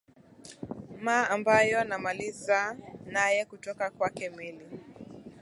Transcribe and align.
ma 1.05 1.29
ambayo 1.29 1.83
namaliza 1.83 2.77
naye 3.05 3.45
kutoka 3.45 3.89
kwake 3.91 4.29
meli 4.29 4.65